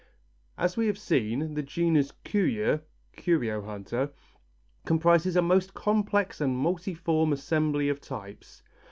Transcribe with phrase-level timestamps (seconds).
[0.57, 2.81] As we have seen, the genus curieux
[3.15, 4.09] (curio hunter)
[4.83, 8.63] comprises a most complex and multiform assembly of types.